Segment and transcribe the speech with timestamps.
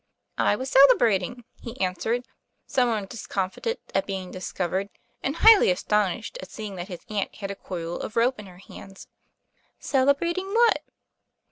[0.39, 2.23] 'I was celebrating," he answered,
[2.65, 4.89] somewhat dis comfited at being discovered,
[5.21, 8.57] and highly astonished at seeing that his aunt had a coil of rope in her
[8.57, 9.07] hands.
[9.77, 10.81] "Celebrating what?"